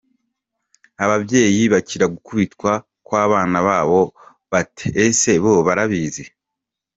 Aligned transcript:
Ababyeyi 1.03 1.61
bakira 1.73 2.05
gukubitwa 2.13 2.71
kw’abana 3.05 3.57
babo 3.67 4.01
bate? 4.51 4.87
ese 5.05 5.31
bo 5.43 5.53
barabizi?. 5.67 6.25